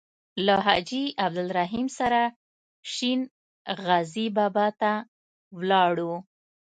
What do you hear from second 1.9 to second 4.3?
سره شین غزي